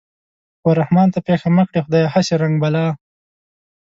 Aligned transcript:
و 0.65 0.67
رحمان 0.79 1.07
ته 1.13 1.19
پېښه 1.27 1.47
مه 1.55 1.63
کړې 1.69 1.83
خدايه 1.85 2.09
هسې 2.13 2.33
رنگ 2.41 2.55
بلا 2.63 2.85